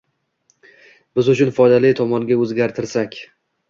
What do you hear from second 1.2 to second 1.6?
Biz uchun